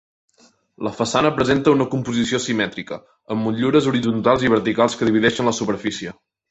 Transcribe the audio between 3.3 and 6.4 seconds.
amb motllures horitzontals i verticals que divideixen la superfície.